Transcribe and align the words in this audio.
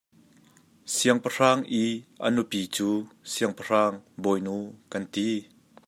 Siangpahrang 0.93 1.61
i 1.83 1.83
a 2.25 2.27
nupi 2.35 2.61
cu 2.75 2.89
siangpahrang 3.31 3.95
bawinu 4.23 4.57
kan 4.91 5.03
ti. 5.13 5.27